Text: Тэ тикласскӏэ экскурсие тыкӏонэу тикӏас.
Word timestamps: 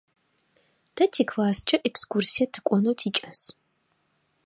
Тэ 0.95 1.03
тикласскӏэ 1.13 1.77
экскурсие 1.89 2.45
тыкӏонэу 2.53 2.95
тикӏас. 2.99 3.41